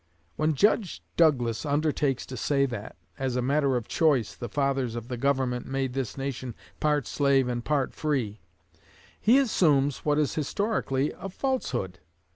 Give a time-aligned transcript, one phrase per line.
[0.35, 5.09] When Judge Douglas undertakes to say that, as a matter of choice, the fathers of
[5.09, 8.39] the Government made this nation part slave and part free,
[9.19, 11.99] he assumes what is historically a falsehood.